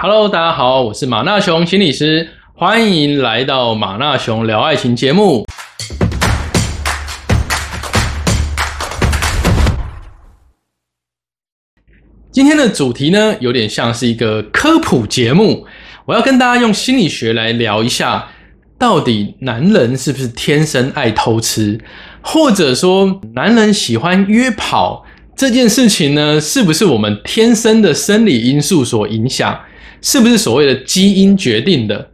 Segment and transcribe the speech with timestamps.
[0.00, 5.44] Hello，大家好，我是马纳雄心理师，欢迎来到马纳雄聊爱情节目。
[12.30, 15.66] 今天的主题呢，有点像是一个科普节目，
[16.06, 18.28] 我要跟大家用心理学来聊一下，
[18.78, 21.84] 到底男人是不是天生爱偷吃，
[22.22, 25.04] 或者说男人喜欢约跑
[25.38, 29.56] 这件事情呢，是不是我们天生的生理因素所影响？
[30.02, 32.10] 是不是所谓的基因决定的，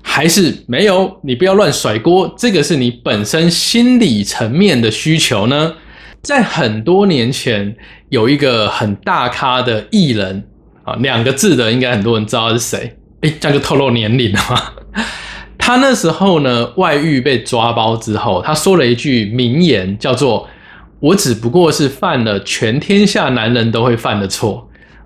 [0.00, 1.18] 还是没有？
[1.24, 5.74] 你不要乱甩锅，这个是你本身心理层面的需求呢？
[6.22, 7.74] 在很多年前，
[8.10, 10.44] 有一个很大咖的艺人
[10.84, 12.96] 啊，两个字的，应该很多人知道是谁？
[13.22, 15.02] 哎，这样就透露年龄了吗？
[15.58, 20.48] 他那时候呢，外遇被抓包之后，他说了一句名言，叫做
[21.00, 24.64] “我只不过是犯了全天下男人都会犯的错”。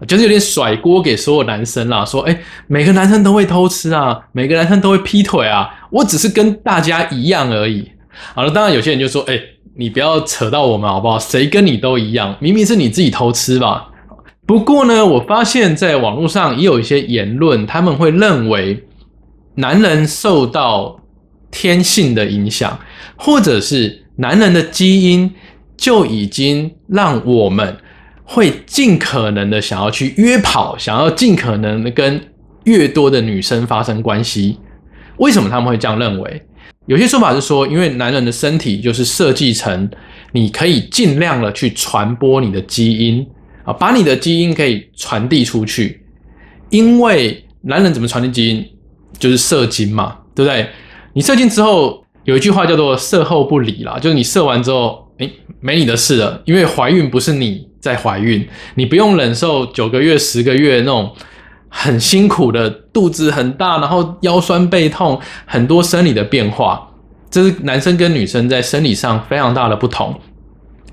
[0.09, 7.89] 就是有点甩锅给所有男生啦，说，哎，每个男生都会偷吃啊，每个男生都会劈腿啊，我只是跟大家一样而已。
[8.34, 9.41] 好了，当然有些人就说，哎，
[9.77, 11.20] 你不要扯到我们好不好？
[11.20, 13.91] 谁跟你都一样，明明是你自己偷吃吧。
[14.45, 18.84] 不过呢，我发现在网络上也有一些言论，他们会认为
[19.55, 20.98] 男人受到
[21.52, 22.77] 天性的影响，
[23.14, 25.33] 或者是男人的基因
[25.77, 27.77] 就已经让我们。
[28.25, 32.19] 会尽可能的想要去约跑，想要尽可能的跟
[32.64, 34.59] 越多的女生发生关系。
[35.19, 36.42] 为什么他们会这样认为？
[36.87, 39.91] 有些说法是说，因为男人的身体就是设计成
[40.31, 43.27] 你可以尽量的去传播你的基因
[43.64, 46.03] 啊，把你的基因可以传递出去。
[46.70, 48.64] 因为男人怎么传递基因，
[49.19, 50.67] 就是射精嘛，对不对？
[51.12, 57.69] 你射精之后，有一句话叫做“射后不理”啦，就是你射完之后，哎，没你的事了，因为怀孕不是你。
[57.83, 61.12] 在怀孕，你不用忍受九个月、十个月那种
[61.69, 66.89] 很辛苦的肚子很大，然后腰酸背痛，很多生理的变化。
[67.29, 70.17] 这是男生跟女生在生理上非常大的不同。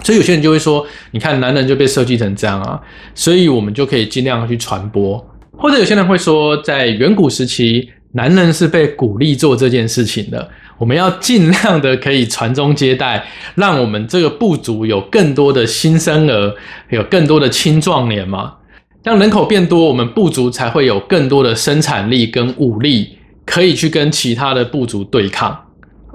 [0.02, 0.84] 所以有些人就会说
[1.14, 2.82] ：“你看，男人就被设计成这样啊，
[3.14, 5.24] 所以我们就可以尽量去传播。”
[5.56, 10.50] 或者有些人会说，在远古时期，男人是被鼓励做这件事情的。
[10.78, 16.56] 我们要尽量的可以传宗接代，让我们这个部族有更多的新生儿，
[16.90, 18.56] 有更多的青壮年嘛。
[19.04, 25.66] 让人口变多，我们部族才会有更多的生产力跟武力，可以去跟其他的部族对抗。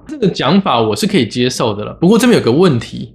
[0.06, 1.92] 这个讲法我是可以接受的了。
[1.94, 3.14] 不过这边有个问题，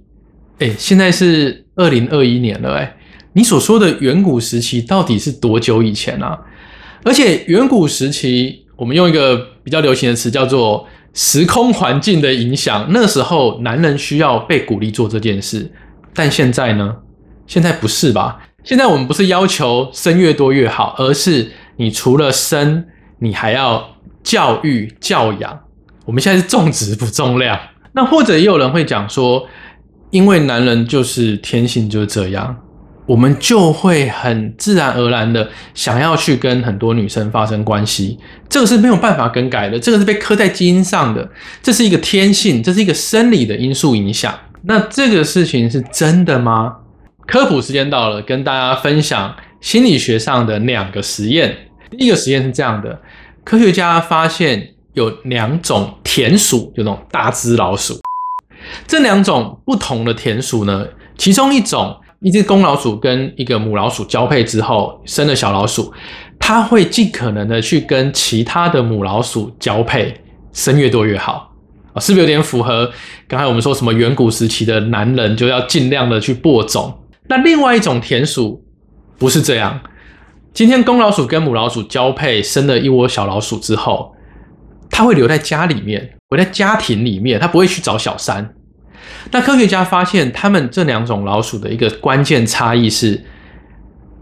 [0.58, 2.96] 哎，现在是二零二一年了，哎，
[3.32, 6.38] 你所说的远古时期到底是多久以前啊？
[7.04, 10.88] 而且远古时期，我们用一个比较流行的词叫做。
[11.12, 15.68] 时空环境的影响，那时候男人需要被鼓励做这件事，
[16.14, 16.98] 但现在呢？
[17.48, 18.38] 现在不是吧？
[18.62, 22.84] 现在我们不是要求生越多越好，而是你除了生，
[23.18, 25.58] 你还要教育教养。
[26.04, 27.58] 我们现在是重质不重量。
[27.90, 29.48] 那或者也有人会讲说，
[30.10, 32.56] 因为男人就是天性就是这样。
[33.10, 38.16] 我们就会很自然而然的想要去跟很多女生发生关系，
[38.48, 41.28] 这个是没有办法更改的，这个是被刻在基因上的，
[41.60, 44.32] 这是一个天性，这是一个生理的因素影响。
[44.62, 46.76] 那这个事情是真的吗？
[47.26, 51.56] 科普时间到了，跟大家分享心理学上的两个实验。
[51.90, 52.96] 第一个实验是这样的：
[53.42, 58.00] 科学家发现有两种田鼠，就那种大只老鼠，
[58.86, 60.86] 这两种不同的田鼠呢，
[61.18, 61.96] 其中一种。
[62.22, 65.90] 一只公老鼠跟一个母老鼠交配之后生了小老鼠，
[66.38, 70.14] 它会尽可能的去跟其他的母老鼠交配，
[70.52, 71.54] 生越多越好
[71.94, 72.90] 啊，是不是有点符合
[73.26, 76.94] 刚才我们说什么远古时期的男人就要尽量的去播种？
[77.28, 78.62] 那另外一种田鼠
[79.18, 79.80] 不是这样，
[80.52, 84.14] 今天公老鼠跟母老鼠交配生了一窝小老鼠之后，
[84.90, 88.54] 它会留在家里面，留在家庭里面，它不会去找小三。
[89.30, 93.24] 那科学家发现，他们这两种老鼠的一个关键差异是，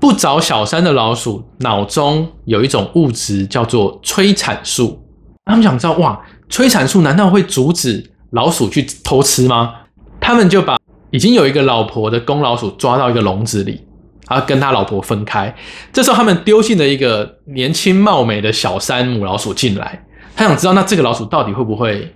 [0.01, 5.03] 不找小三的老鼠脑中有一种物质叫做催产素。
[5.47, 9.75] 他们想知道，哇，催产素难道会阻止老鼠去偷吃吗？
[10.21, 10.77] 他们就把
[11.11, 13.81] 已经有一个老婆的公老鼠抓到一个笼子里，
[14.29, 15.55] 然后跟他老婆分开。
[15.91, 20.05] 这时候，他们丢进了一个年轻貌美的小三母老鼠进来，
[20.37, 22.15] 他想知道，那这个老鼠到底会不会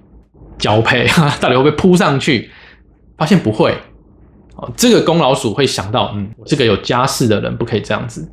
[0.59, 1.07] 交配？
[1.41, 2.51] 到底会不会扑上去？
[3.23, 3.73] 发现不会，
[4.57, 8.29] 哦，这个公老鼠会想到，嗯，这个有家室的人不可以这样子。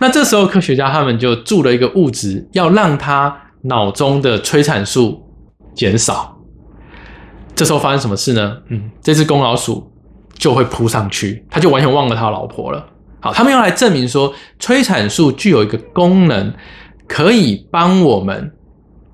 [0.00, 3.32] 那这时候科学家他们就注了一个物质，要让他
[3.62, 5.22] 脑中的催产素
[5.76, 6.36] 减少。
[7.54, 8.56] 这时候发生什么事呢？
[8.70, 9.88] 嗯，这只公老鼠
[10.34, 12.84] 就会扑上去，他就完全忘了他老婆了。
[13.20, 16.52] 好，他们要来证明说，催产素具有一个功能，
[17.06, 18.52] 可以帮我们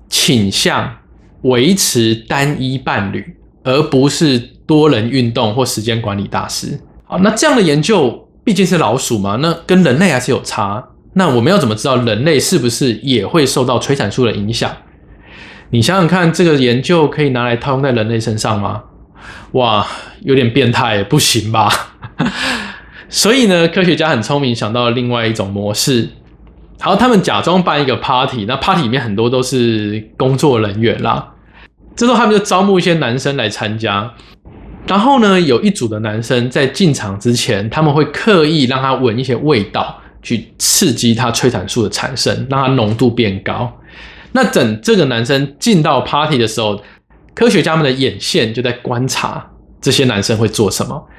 [0.09, 0.91] 倾向
[1.43, 6.79] 维持单一伴侣，而不是多人运动或时间管理大师。
[7.05, 10.83] 好，那这样的研究毕竟是老鼠嘛，那跟人类还是有差。
[11.13, 14.71] 那我们要怎么知道人类是不是也会受到催产素的影响？
[15.69, 18.83] 你想想看，这个研究可以拿来套用在人类身上吗？
[19.53, 19.85] 哇，
[20.21, 21.69] 有点变态，不行吧？
[23.09, 26.09] 所以呢，科学家很聪明，想到了另外一种模式。
[26.79, 31.33] 好，他们假装办一个 party，那 party 里面很多都是工作人员啦。
[31.95, 34.11] 这时候他们就招募一些男生来参加。
[34.87, 39.99] 然后呢，有一组的男生在进场之前，他们会刻意让他闻一些味道。
[40.25, 43.69] 去刺激他催产素的产生，让它浓度变高。
[44.31, 46.81] 那等这个男生进到 party 的时候，
[47.35, 49.45] 科学家们的眼线就在观察
[49.81, 51.09] 这些男生会做什么。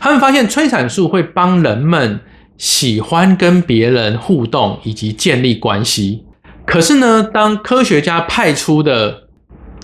[0.00, 2.18] 他们发现催产素会帮人们
[2.56, 6.24] 喜欢跟别人互动以及建立关系。
[6.64, 9.23] 可是呢，当科学家派出的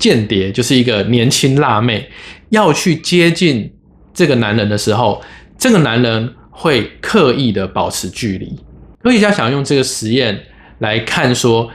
[0.01, 2.11] 间谍就是一个年轻辣妹
[2.49, 3.73] 要去接近
[4.13, 5.23] 这个男人的时候，
[5.57, 8.59] 这个男人会刻意的保持距离。
[9.03, 10.41] 科学家想用这个实验
[10.81, 11.71] 来看，说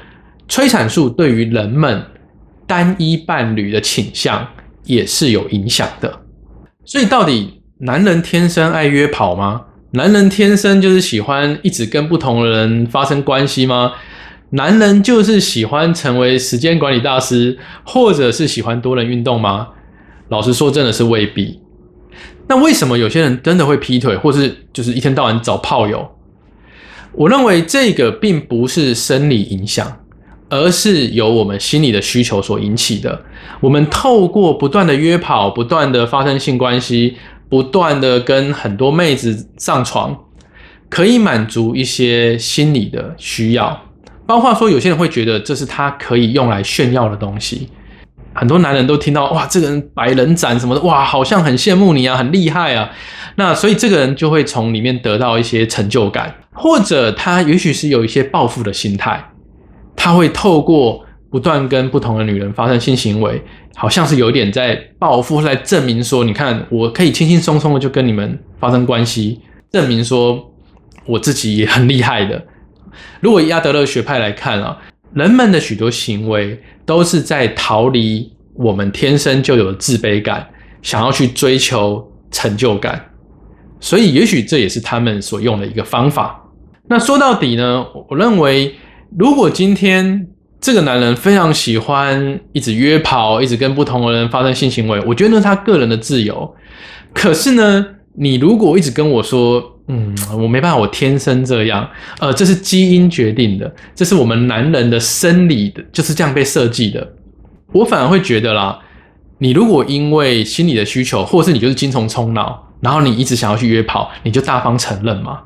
[0.50, 2.04] 催产素对于人们
[2.68, 4.48] 单一伴侣的倾向
[4.84, 6.22] 也是有影响的。
[6.84, 9.62] 所以，到底男人天生爱约跑吗？
[9.92, 13.94] 男人天生就是喜欢一直跟不同的人发生关系吗？
[14.52, 19.70] 男人就是喜欢成为时间管理大师，或者是喜欢多人运动吗？
[20.30, 21.60] 老实说，真的是未必。
[22.48, 26.12] 那为什么有些人真的会劈腿，或是就是一天到晚找炮友？
[27.14, 30.00] 我认为这个并不是生理影响，
[30.50, 33.24] 而是由我们心理的需求所引起的。
[33.62, 37.18] 我们透过不断的约跑、不断的发生性关系、
[37.50, 40.26] 不断的跟很多妹子上床，
[40.90, 43.85] 可以满足一些心理的需要。
[44.26, 47.70] 包括说，有些人会觉得这是他可以用来炫耀的东西。
[48.34, 52.90] 很多男人都听到哇，这个人百人斩什么的，哇，好像很羡慕你啊，很厉害啊。
[53.36, 56.36] 那所以这个人就会从里面得到一些成就感。
[56.58, 59.32] 或者他也许是有一些报复的心态，
[59.96, 63.42] 他会透过不断跟不同的女人发生性行为，
[63.76, 69.42] 好像是有点在报复，来证明说，你看我可以轻轻松松的就跟你们发生关系，
[69.72, 70.54] 证明说
[71.06, 72.42] 我自己很厉害的。
[73.20, 74.78] 如果以亚德勒学派来看啊，
[75.14, 80.48] 人们的许多行为都是在逃离我们天生就有的自卑感，
[80.82, 83.10] 想要去追求成就感，
[83.80, 86.42] 所以也许这也是他们所用的一个方法。
[86.88, 87.86] 那说到底呢？
[88.10, 88.76] 我认为，
[89.18, 90.28] 如果今天
[90.62, 96.56] 这个男人非常喜欢一直约跑，一直跟不同的人发生性行为，我觉得那是他个人的自由。
[97.14, 101.88] 可是呢，你如果一直跟我说，嗯，我没办法，我天生这样，
[102.20, 107.08] 呃，这是基因决定的，这是我们男人的生理的，就是这样被设计的。
[107.72, 108.80] 我反而会觉得啦，
[109.38, 115.42] 你如果因为心理的需求，或者是你就是精虫冲脑，然后你一直想要去约跑，你就大方承认嘛。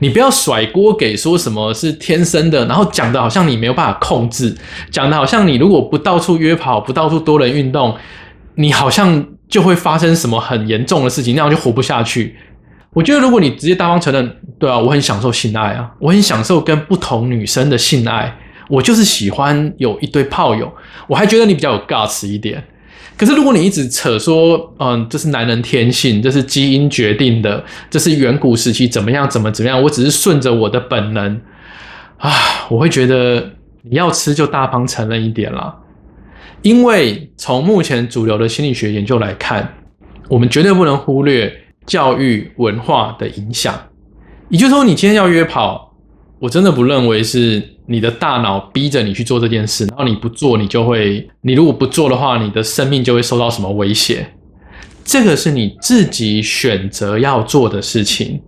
[0.00, 4.54] 你不要甩锅给说什么是天生的，然后讲的好像你没有办法控制，
[4.90, 7.94] 讲的好像你如果不到处约跑，不到处多人运动，
[8.56, 12.34] 你好像就会发生什么很严重的事情，那样就活不下去。
[12.94, 18.34] 我觉得如果你直接大方承认，对啊，我很享受性爱啊，我很享受跟不同女生的性爱，
[18.68, 20.72] 我就是喜欢有一堆炮友，
[21.08, 22.64] 我还觉得你比较有 guts 一点。
[23.16, 31.40] 可是，如果你一直扯说，嗯，这是男人天性，这是基因决定的，这是远古时期怎么样，怎么怎么样，我只是顺着我的本能
[32.18, 32.32] 啊，
[32.68, 33.52] 我会觉得
[33.82, 35.76] 你要吃就大方承认一点啦。
[36.62, 39.74] 因为从目前主流的心理学研究来看，
[40.28, 41.52] 我们绝对不能忽略
[41.86, 43.74] 教育文化的影响。
[44.48, 45.94] 也就是说，你今天要约跑，
[46.38, 47.70] 我真的不认为是。
[47.86, 54.26] 你的大脑逼着你去做这件事，然后你不做，你就会，你如果不做的话，你的生命就会受到什么威胁？
[55.04, 58.40] 这个是你自己选择要做的事情，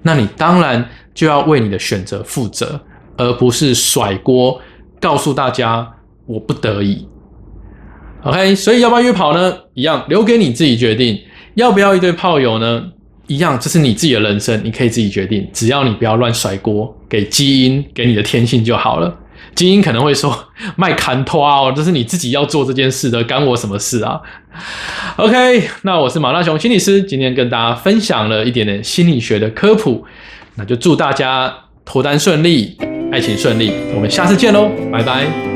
[0.00, 2.80] 那你当然就要为你的选择负责，
[3.18, 4.58] 而不是甩锅
[4.98, 5.86] 告诉大家
[6.24, 7.06] 我不得已。
[8.22, 9.54] OK，所以要不要约跑呢？
[9.74, 11.20] 一样留给你自己决定。
[11.54, 12.84] 要不要一堆炮友呢？
[13.26, 19.16] 一样，这是你自己的人生，你可以自己决定，只要你不要乱甩锅给基因，给你的天性就好了。
[19.54, 20.36] 基因可能会说
[20.76, 24.20] 卖砍拖哦，这是你自己要做这件事的，干我什么事啊
[25.16, 30.04] ？OK，那我是马大雄心理师，今天跟大家分享了一点点心理学的科普，
[30.56, 31.52] 那就祝大家
[31.84, 32.76] 脱单顺利，
[33.12, 35.49] 爱情顺利，我们下次见喽，拜拜。